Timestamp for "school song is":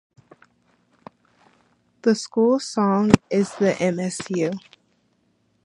2.15-3.53